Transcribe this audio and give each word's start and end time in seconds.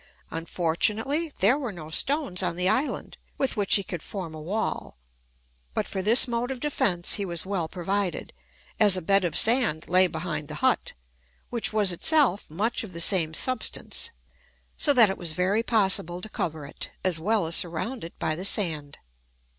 Unfortunately, 0.31 1.31
there 1.41 1.59
were 1.59 1.71
no 1.71 1.91
stones 1.91 2.41
on 2.41 2.55
the 2.55 2.67
island, 2.67 3.17
with 3.37 3.55
which 3.55 3.75
he 3.75 3.83
could 3.83 4.01
form 4.01 4.33
a 4.33 4.41
wall; 4.41 4.97
but 5.75 5.87
for 5.87 6.01
this 6.01 6.27
mode 6.27 6.49
of 6.49 6.59
defence 6.59 7.13
he 7.13 7.23
was 7.23 7.45
well 7.45 7.67
provided, 7.67 8.33
as 8.79 8.97
a 8.97 9.01
bed 9.03 9.23
of 9.23 9.37
sand 9.37 9.87
lay 9.87 10.07
behind 10.07 10.47
the 10.47 10.55
hut, 10.65 10.93
which 11.51 11.71
was 11.71 11.91
itself 11.91 12.49
much 12.49 12.83
of 12.83 12.93
the 12.93 12.99
same 12.99 13.35
substance; 13.35 14.09
so 14.75 14.91
that 14.91 15.11
it 15.11 15.19
was 15.19 15.33
very 15.33 15.61
possible 15.61 16.19
to 16.19 16.29
cover 16.29 16.65
it, 16.65 16.89
as 17.03 17.19
well 17.19 17.45
as 17.45 17.55
surround 17.55 18.03
it 18.03 18.17
by 18.17 18.33
the 18.33 18.43
sand. 18.43 18.97